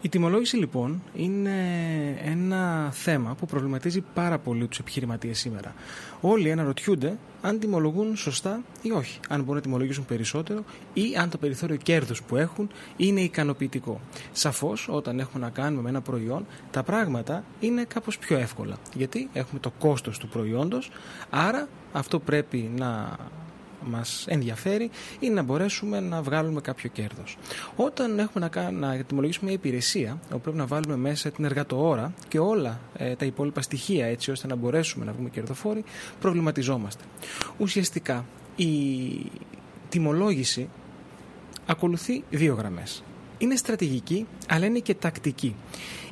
Η 0.00 0.08
τιμολόγηση 0.08 0.56
λοιπόν 0.56 1.02
είναι 1.14 1.50
ένα 2.24 2.90
θέμα 2.92 3.34
που 3.34 3.46
προβληματίζει 3.46 4.04
πάρα 4.14 4.38
πολύ 4.38 4.66
τους 4.66 4.78
επιχειρηματίες 4.78 5.38
σήμερα. 5.38 5.74
Όλοι 6.20 6.52
αναρωτιούνται 6.52 7.18
αν 7.42 7.58
τιμολογούν 7.58 8.16
σωστά 8.16 8.62
ή 8.82 8.90
όχι. 8.90 9.20
Αν 9.28 9.40
μπορούν 9.40 9.54
να 9.54 9.60
τιμολογήσουν 9.60 10.04
περισσότερο 10.04 10.64
ή 10.92 11.16
αν 11.18 11.30
το 11.30 11.38
περιθώριο 11.38 11.76
κέρδους 11.76 12.22
που 12.22 12.36
έχουν 12.36 12.68
είναι 12.96 13.20
ικανοποιητικό. 13.20 14.00
Σαφώς 14.32 14.88
όταν 14.90 15.18
έχουμε 15.18 15.44
να 15.44 15.50
κάνουμε 15.50 15.82
με 15.82 15.88
ένα 15.88 16.00
προϊόν 16.00 16.46
τα 16.70 16.82
πράγματα 16.82 17.44
είναι 17.60 17.84
κάπως 17.84 18.18
πιο 18.18 18.36
εύκολα. 18.38 18.76
Γιατί 18.94 19.28
έχουμε 19.32 19.60
το 19.60 19.72
κόστος 19.78 20.18
του 20.18 20.28
προϊόντος 20.28 20.90
άρα 21.30 21.68
αυτό 21.92 22.18
πρέπει 22.18 22.70
να 22.76 23.16
μας 23.84 24.24
ενδιαφέρει 24.28 24.90
είναι 25.20 25.34
να 25.34 25.42
μπορέσουμε 25.42 26.00
να 26.00 26.22
βγάλουμε 26.22 26.60
κάποιο 26.60 26.88
κέρδος. 26.90 27.36
Όταν 27.76 28.18
έχουμε 28.18 28.48
να, 28.54 28.70
να 28.70 28.96
τιμολογήσουμε 29.04 29.46
μια 29.50 29.58
υπηρεσία 29.62 30.18
όπου 30.30 30.40
πρέπει 30.40 30.56
να 30.56 30.66
βάλουμε 30.66 30.96
μέσα 30.96 31.30
την 31.30 31.44
εργατοόρα 31.44 32.12
και 32.28 32.38
όλα 32.38 32.80
ε, 32.96 33.14
τα 33.14 33.24
υπόλοιπα 33.24 33.62
στοιχεία 33.62 34.06
έτσι 34.06 34.30
ώστε 34.30 34.46
να 34.46 34.54
μπορέσουμε 34.56 35.04
να 35.04 35.12
βγούμε 35.12 35.28
κερδοφόροι 35.28 35.84
προβληματιζόμαστε. 36.20 37.04
Ουσιαστικά 37.58 38.24
η 38.56 38.70
τιμολόγηση 39.88 40.68
ακολουθεί 41.66 42.24
δύο 42.30 42.54
γραμμές. 42.54 43.02
Είναι 43.38 43.56
στρατηγική 43.56 44.26
αλλά 44.48 44.66
είναι 44.66 44.78
και 44.78 44.94
τακτική. 44.94 45.54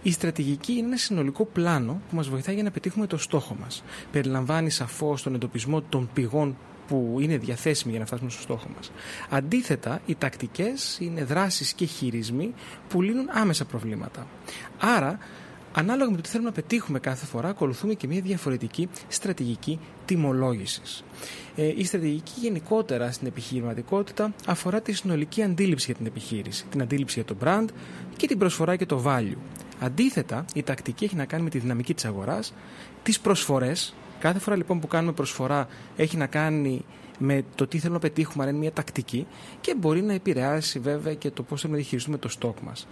Η 0.02 0.12
στρατηγική 0.12 0.72
είναι 0.72 0.86
ένα 0.86 0.96
συνολικό 0.96 1.44
πλάνο 1.44 2.00
που 2.10 2.16
μας 2.16 2.28
βοηθάει 2.28 2.54
για 2.54 2.64
να 2.64 2.70
πετύχουμε 2.70 3.06
το 3.06 3.16
στόχο 3.18 3.56
μας. 3.60 3.84
Περιλαμβάνει 4.12 4.70
σαφώς 4.70 5.22
τον 5.22 5.34
εντοπισμό 5.34 5.80
των 5.82 6.08
πηγών 6.14 6.56
που 6.88 7.16
είναι 7.20 7.36
διαθέσιμη 7.36 7.90
για 7.90 8.00
να 8.00 8.06
φτάσουμε 8.06 8.30
στο 8.30 8.40
στόχο 8.40 8.66
μας. 8.76 8.90
Αντίθετα, 9.30 10.00
οι 10.06 10.14
τακτικές 10.14 10.98
είναι 11.00 11.24
δράσεις 11.24 11.72
και 11.72 11.84
χειρισμοί 11.84 12.54
που 12.88 13.02
λύνουν 13.02 13.26
άμεσα 13.30 13.64
προβλήματα. 13.64 14.26
Άρα, 14.78 15.18
ανάλογα 15.72 16.10
με 16.10 16.16
το 16.16 16.22
τι 16.22 16.28
θέλουμε 16.28 16.48
να 16.48 16.54
πετύχουμε 16.54 16.98
κάθε 16.98 17.26
φορά, 17.26 17.48
ακολουθούμε 17.48 17.94
και 17.94 18.06
μια 18.06 18.20
διαφορετική 18.20 18.88
στρατηγική 19.08 19.78
τιμολόγησης. 20.04 21.04
Ε, 21.56 21.72
η 21.76 21.84
στρατηγική 21.84 22.32
γενικότερα 22.40 23.12
στην 23.12 23.26
επιχειρηματικότητα 23.26 24.34
αφορά 24.46 24.80
τη 24.80 24.92
συνολική 24.92 25.42
αντίληψη 25.42 25.86
για 25.86 25.94
την 25.94 26.06
επιχείρηση, 26.06 26.64
την 26.70 26.82
αντίληψη 26.82 27.22
για 27.22 27.34
το 27.34 27.44
brand 27.44 27.66
και 28.16 28.26
την 28.26 28.38
προσφορά 28.38 28.76
και 28.76 28.86
το 28.86 29.02
value. 29.06 29.36
Αντίθετα, 29.80 30.44
η 30.54 30.62
τακτική 30.62 31.04
έχει 31.04 31.16
να 31.16 31.24
κάνει 31.24 31.42
με 31.42 31.50
τη 31.50 31.58
δυναμική 31.58 31.94
της 31.94 32.04
αγοράς, 32.04 32.54
τις 33.02 33.20
προσφορές 33.20 33.94
Κάθε 34.18 34.38
φορά 34.38 34.56
λοιπόν 34.56 34.80
που 34.80 34.86
κάνουμε 34.86 35.12
προσφορά 35.12 35.68
έχει 35.96 36.16
να 36.16 36.26
κάνει 36.26 36.84
με 37.18 37.42
το 37.54 37.66
τι 37.66 37.78
θέλουμε 37.78 37.98
να 38.02 38.08
πετύχουμε, 38.08 38.44
αν 38.44 38.50
είναι 38.50 38.58
μια 38.58 38.72
τακτική 38.72 39.26
και 39.60 39.74
μπορεί 39.74 40.02
να 40.02 40.12
επηρεάσει 40.12 40.78
βέβαια 40.78 41.14
και 41.14 41.30
το 41.30 41.42
πώς 41.42 41.60
θέλουμε 41.60 41.78
να 41.78 41.82
διαχειριστούμε 41.82 42.18
το 42.18 42.28
στόκ 42.28 42.60
μας. 42.60 42.86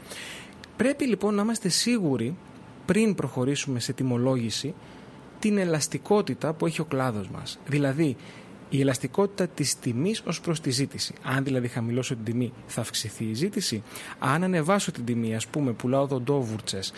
Πρέπει 0.77 1.07
λοιπόν 1.07 1.35
να 1.35 1.43
είμαστε 1.43 1.69
σίγουροι 1.69 2.37
πριν 2.87 3.15
προχωρήσουμε 3.15 3.81
σε 3.81 3.93
τιμολόγηση 3.93 4.75
την 5.39 5.59
ελαστικότητα 5.59 6.53
που 6.53 6.67
έχει 6.67 6.81
ο 6.81 6.85
κλάδος 6.85 7.29
μας. 7.29 7.59
Δηλαδή 7.67 8.17
η 8.77 8.81
ελαστικότητα 8.81 9.47
της 9.47 9.79
τιμής 9.79 10.23
ως 10.27 10.41
προς 10.41 10.61
τη 10.61 10.71
ζήτηση. 10.71 11.15
Αν 11.23 11.45
δηλαδή 11.45 11.69
χαμηλώσω 11.69 12.15
την 12.15 12.25
τιμή 12.25 12.53
θα 12.67 12.81
αυξηθεί 12.81 13.25
η 13.25 13.35
ζήτηση. 13.35 13.83
Αν 14.19 14.45
ανεβάσω 14.45 14.91
την 14.93 15.05
τιμή, 15.05 15.35
ας 15.35 15.47
πούμε 15.47 15.73
πουλάω 15.73 16.07
δοντόβουρτσες 16.07 16.93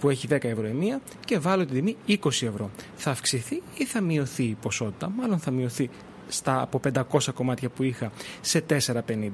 που 0.00 0.10
έχει 0.10 0.28
10 0.30 0.44
ευρώ 0.44 0.66
η 0.66 0.72
μία 0.72 1.00
και 1.24 1.38
βάλω 1.38 1.64
την 1.64 1.74
τιμή 1.74 1.96
20 2.08 2.26
ευρώ. 2.26 2.70
Θα 2.96 3.10
αυξηθεί 3.10 3.62
ή 3.76 3.84
θα 3.84 4.00
μειωθεί 4.00 4.42
η 4.42 4.56
ποσότητα; 4.60 5.08
Μάλλον 5.16 5.38
θα 5.38 5.50
μειωθεί 5.50 5.90
στα 6.28 6.60
από 6.60 6.80
500 6.94 7.18
κομμάτια 7.34 7.68
που 7.68 7.82
είχα 7.82 8.12
σε 8.40 8.64
4,50. 8.68 9.30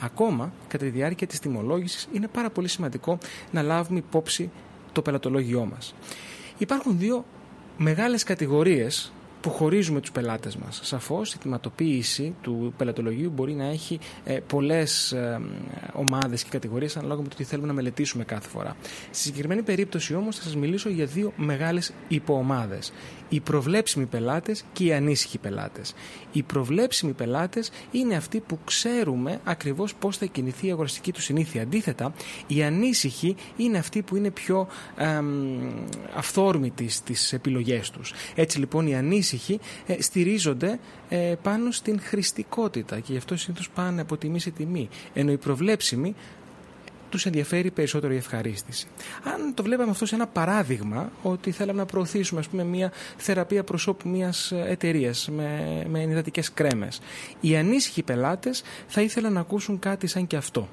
Ακόμα, 0.00 0.52
κατά 0.68 0.84
τη 0.84 0.90
διάρκεια 0.90 1.26
της 1.26 1.38
τιμολόγησης, 1.38 2.08
είναι 2.12 2.28
πάρα 2.28 2.50
πολύ 2.50 2.68
σημαντικό 2.68 3.18
να 3.50 3.62
λάβουμε 3.62 3.98
υπόψη 3.98 4.50
το 4.92 5.02
πελατολόγιό 5.02 5.64
μας. 5.64 5.94
Υπάρχουν 6.58 6.98
δύο 6.98 7.24
μεγάλες 7.76 8.22
κατηγορίες 8.22 9.12
που 9.44 9.50
χωρίζουμε 9.50 10.00
τους 10.00 10.12
πελάτες 10.12 10.56
μας. 10.56 10.80
Σαφώς 10.82 11.34
η 11.34 11.38
θυματοποίηση 11.40 12.34
του 12.42 12.74
πελατολογίου 12.76 13.30
μπορεί 13.30 13.52
να 13.52 13.64
έχει 13.64 13.98
ε, 14.24 14.38
πολλές 14.46 15.12
ε, 15.12 15.40
ομάδες 15.92 16.42
και 16.42 16.48
κατηγορίες 16.50 16.96
ανάλογα 16.96 17.22
με 17.22 17.28
το 17.28 17.36
τι 17.36 17.44
θέλουμε 17.44 17.66
να 17.66 17.72
μελετήσουμε 17.72 18.24
κάθε 18.24 18.48
φορά. 18.48 18.76
Στη 19.10 19.22
συγκεκριμένη 19.22 19.62
περίπτωση 19.62 20.14
όμως 20.14 20.36
θα 20.36 20.42
σας 20.42 20.56
μιλήσω 20.56 20.88
για 20.88 21.06
δύο 21.06 21.32
μεγάλες 21.36 21.92
υποομάδες. 22.08 22.92
Οι 23.28 23.40
προβλέψιμοι 23.40 24.06
πελάτες 24.06 24.64
και 24.72 24.84
οι 24.84 24.92
ανήσυχοι 24.92 25.38
πελάτες. 25.38 25.94
Οι 26.32 26.42
προβλέψιμοι 26.42 27.12
πελάτες 27.12 27.70
είναι 27.90 28.14
αυτοί 28.16 28.40
που 28.40 28.58
ξέρουμε 28.64 29.40
ακριβώς 29.44 29.94
πώς 29.94 30.16
θα 30.16 30.26
κινηθεί 30.26 30.66
η 30.66 30.70
αγοραστική 30.70 31.12
του 31.12 31.20
συνήθεια. 31.20 31.62
Αντίθετα, 31.62 32.14
οι 32.46 32.62
ανήσυχοι 32.62 33.36
είναι 33.56 33.78
αυτοί 33.78 34.02
που 34.02 34.16
είναι 34.16 34.30
πιο 34.30 34.68
ε, 34.96 35.20
αυθόρμητοι 36.16 36.88
στις 36.88 37.32
επιλογές 37.32 37.90
τους. 37.90 38.12
Έτσι 38.34 38.58
λοιπόν 38.58 38.86
οι 38.86 38.94
ανήσυχοι 38.96 39.32
ε, 39.86 40.02
στηρίζονται 40.02 40.78
ε, 41.08 41.34
πάνω 41.42 41.70
στην 41.70 42.00
χρηστικότητα 42.00 43.00
και 43.00 43.12
γι' 43.12 43.18
αυτό 43.18 43.36
συνήθως 43.36 43.70
πάνε 43.70 44.00
από 44.00 44.16
τιμή 44.16 44.40
σε 44.40 44.50
τιμή. 44.50 44.88
Ενώ 45.12 45.32
οι 45.32 45.36
προβλέψιμοι 45.36 46.14
τους 47.14 47.26
ενδιαφέρει 47.26 47.70
περισσότερο 47.70 48.12
η 48.12 48.16
ευχαρίστηση. 48.16 48.86
Αν 49.24 49.54
το 49.54 49.62
βλέπαμε 49.62 49.90
αυτό 49.90 50.06
σε 50.06 50.14
ένα 50.14 50.26
παράδειγμα, 50.26 51.12
ότι 51.22 51.50
θέλαμε 51.50 51.78
να 51.78 51.86
προωθήσουμε 51.86 52.40
ας 52.40 52.48
πούμε, 52.48 52.64
μια 52.64 52.92
θεραπεία 53.16 53.64
προσώπου 53.64 54.08
μιας 54.08 54.52
εταιρείας 54.52 55.28
με, 55.28 55.82
με 55.88 56.00
ενυδατικές 56.00 56.52
κρέμες, 56.52 57.00
οι 57.40 57.56
ανήσυχοι 57.56 58.02
πελάτες 58.02 58.62
θα 58.86 59.00
ήθελαν 59.00 59.32
να 59.32 59.40
ακούσουν 59.40 59.78
κάτι 59.78 60.06
σαν 60.06 60.26
και 60.26 60.36
αυτό. 60.36 60.68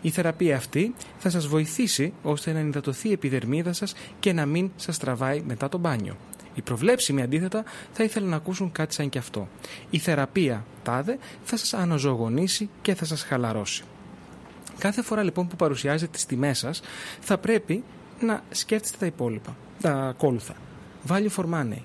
Η 0.00 0.10
θεραπεία 0.10 0.56
αυτή 0.56 0.94
θα 1.18 1.30
σας 1.30 1.46
βοηθήσει 1.46 2.12
ώστε 2.22 2.52
να 2.52 2.58
ενυδατωθεί 2.58 3.08
η 3.08 3.12
επιδερμίδα 3.12 3.72
σας 3.72 3.94
και 4.20 4.32
να 4.32 4.46
μην 4.46 4.70
σας 4.76 4.98
τραβάει 4.98 5.42
μετά 5.46 5.68
το 5.68 5.78
μπάνιο. 5.78 6.16
Οι 6.54 6.62
προβλέψιμοι 6.62 7.22
αντίθετα 7.22 7.64
θα 7.92 8.04
ήθελαν 8.04 8.28
να 8.28 8.36
ακούσουν 8.36 8.72
κάτι 8.72 8.94
σαν 8.94 9.08
και 9.08 9.18
αυτό. 9.18 9.48
Η 9.90 9.98
θεραπεία 9.98 10.64
τάδε 10.82 11.18
θα 11.42 11.56
σας 11.56 11.74
αναζωογονήσει 11.74 12.68
και 12.82 12.94
θα 12.94 13.04
σας 13.04 13.22
χαλαρώσει. 13.22 13.84
Κάθε 14.78 15.02
φορά 15.02 15.22
λοιπόν 15.22 15.48
που 15.48 15.56
παρουσιάζετε 15.56 16.10
τις 16.12 16.26
τιμές 16.26 16.58
σας 16.58 16.82
θα 17.20 17.38
πρέπει 17.38 17.84
να 18.20 18.42
σκέφτεστε 18.50 18.96
τα 19.00 19.06
υπόλοιπα, 19.06 19.56
τα 19.80 19.92
ακόλουθα. 19.92 20.54
Value 21.08 21.28
for 21.36 21.44
money. 21.44 21.82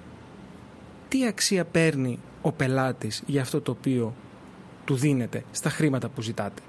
Τι 1.07 1.25
αξία 1.25 1.65
παίρνει 1.65 2.19
ο 2.41 2.51
πελάτης 2.51 3.23
για 3.25 3.41
αυτό 3.41 3.61
το 3.61 3.71
οποίο 3.71 4.15
του 4.85 4.95
δίνετε 4.95 5.43
στα 5.51 5.69
χρήματα 5.69 6.09
που 6.09 6.21
ζητάτε; 6.21 6.61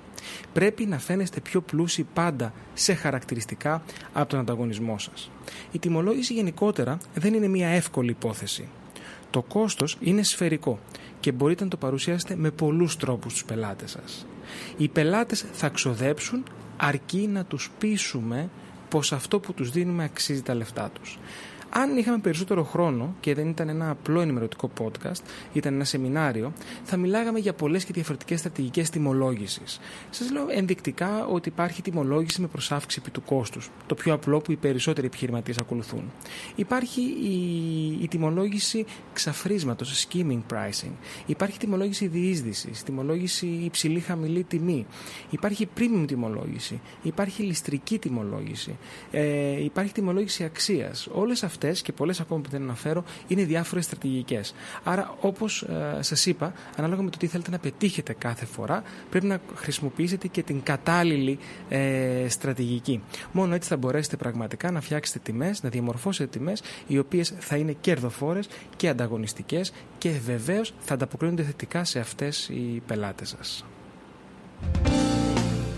Πρέπει 0.52 0.86
να 0.86 0.98
φαίνεστε 0.98 1.40
πιο 1.40 1.60
πλούσιοι 1.60 2.06
πάντα 2.14 2.52
σε 2.74 2.94
χαρακτηριστικά 2.94 3.82
από 4.12 4.28
τον 4.28 4.38
ανταγωνισμό 4.38 4.98
σας. 4.98 5.30
Η 5.72 5.78
τιμολόγηση 5.78 6.32
γενικότερα 6.32 6.98
δεν 7.14 7.34
είναι 7.34 7.48
μια 7.48 7.68
εύκολη 7.68 8.10
υπόθεση. 8.10 8.68
Το 9.30 9.42
κόστος 9.42 9.96
είναι 10.00 10.22
σφαιρικό 10.22 10.78
και 11.20 11.32
μπορείτε 11.32 11.64
να 11.64 11.70
το 11.70 11.76
παρουσιάσετε 11.76 12.36
με 12.36 12.50
πολλούς 12.50 12.96
τρόπους 12.96 13.32
στους 13.32 13.44
πελάτες 13.44 13.90
σας. 13.90 14.26
Οι 14.76 14.88
πελάτες 14.88 15.44
θα 15.52 15.68
ξοδέψουν 15.68 16.44
αρκεί 16.76 17.28
να 17.32 17.44
τους 17.44 17.70
πείσουμε 17.78 18.48
πως 18.88 19.12
αυτό 19.12 19.40
που 19.40 19.52
τους 19.54 19.70
δίνουμε 19.70 20.04
αξίζει 20.04 20.42
τα 20.42 20.54
λεφτά 20.54 20.90
τους. 21.00 21.18
Αν 21.70 21.96
είχαμε 21.96 22.18
περισσότερο 22.18 22.64
χρόνο 22.64 23.14
και 23.20 23.34
δεν 23.34 23.48
ήταν 23.48 23.68
ένα 23.68 23.90
απλό 23.90 24.20
ενημερωτικό 24.20 24.70
podcast, 24.80 25.20
ήταν 25.52 25.74
ένα 25.74 25.84
σεμινάριο, 25.84 26.52
θα 26.84 26.96
μιλάγαμε 26.96 27.38
για 27.38 27.52
πολλές 27.52 27.84
και 27.84 27.92
διαφορετικές 27.92 28.38
στρατηγικές 28.38 28.90
τιμολόγησης. 28.90 29.80
Σας 30.10 30.30
λέω 30.30 30.46
ενδεικτικά 30.50 31.26
ότι 31.26 31.48
υπάρχει 31.48 31.82
τιμολόγηση 31.82 32.40
με 32.40 32.46
προσάυξη 32.46 32.98
επί 33.02 33.10
του 33.10 33.22
κόστους, 33.22 33.70
το 33.86 33.94
πιο 33.94 34.12
απλό 34.14 34.38
που 34.38 34.52
οι 34.52 34.56
περισσότεροι 34.56 35.06
επιχειρηματίες 35.06 35.58
ακολουθούν. 35.58 36.10
Υπάρχει 36.56 37.00
η, 37.00 38.02
η 38.02 38.08
τιμολόγηση 38.08 38.86
ξαφρίσματος, 39.12 40.06
skimming 40.06 40.42
pricing. 40.52 40.92
Υπάρχει 41.26 41.58
τιμολόγηση 41.58 42.06
διείσδυσης, 42.06 42.82
τιμολόγηση 42.82 43.46
υψηλή-χαμηλή 43.46 44.44
τιμή. 44.44 44.86
Υπάρχει 45.30 45.68
premium 45.78 46.04
τιμολόγηση. 46.06 46.80
Υπάρχει 47.02 47.42
ληστρική 47.42 47.98
τιμολόγηση. 47.98 48.76
Ε, 49.10 49.62
υπάρχει 49.64 49.92
τιμολόγηση 49.92 50.44
αξίας. 50.44 51.08
Όλες 51.12 51.42
αυτέ 51.42 51.57
αυτές 51.58 51.82
και 51.82 51.92
πολλές 51.92 52.20
ακόμα 52.20 52.40
που 52.40 52.50
δεν 52.50 52.62
αναφέρω 52.62 53.04
είναι 53.26 53.44
διάφορες 53.44 53.84
στρατηγικές. 53.84 54.54
Άρα, 54.84 55.14
όπως 55.20 55.62
ε, 55.62 56.02
σας 56.02 56.26
είπα, 56.26 56.52
ανάλογα 56.76 57.02
με 57.02 57.10
το 57.10 57.18
τι 57.18 57.26
θέλετε 57.26 57.50
να 57.50 57.58
πετύχετε 57.58 58.12
κάθε 58.12 58.46
φορά, 58.46 58.82
πρέπει 59.10 59.26
να 59.26 59.40
χρησιμοποιήσετε 59.54 60.28
και 60.28 60.42
την 60.42 60.62
κατάλληλη 60.62 61.38
ε, 61.68 62.26
στρατηγική. 62.28 63.02
Μόνο 63.32 63.54
έτσι 63.54 63.68
θα 63.68 63.76
μπορέσετε 63.76 64.16
πραγματικά 64.16 64.70
να 64.70 64.80
φτιάξετε 64.80 65.18
τιμές, 65.22 65.62
να 65.62 65.68
διαμορφώσετε 65.68 66.38
τιμές 66.38 66.62
οι 66.86 66.98
οποίες 66.98 67.34
θα 67.38 67.56
είναι 67.56 67.72
κερδοφόρες 67.80 68.48
και 68.76 68.88
ανταγωνιστικές 68.88 69.72
και 69.98 70.10
βεβαίως 70.10 70.74
θα 70.78 70.94
ανταποκρίνονται 70.94 71.42
θετικά 71.42 71.84
σε 71.84 71.98
αυτές 71.98 72.48
οι 72.48 72.82
πελάτες 72.86 73.28
σας. 73.28 73.64